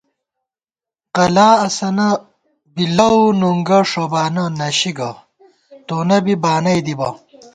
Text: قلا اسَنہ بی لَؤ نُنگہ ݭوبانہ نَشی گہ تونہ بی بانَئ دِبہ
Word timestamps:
قلا 1.15 1.49
اسَنہ 1.65 2.09
بی 2.73 2.85
لَؤ 2.97 3.17
نُنگہ 3.39 3.79
ݭوبانہ 3.89 4.45
نَشی 4.57 4.91
گہ 4.97 5.11
تونہ 5.87 6.17
بی 6.23 6.33
بانَئ 6.43 6.79
دِبہ 6.85 7.09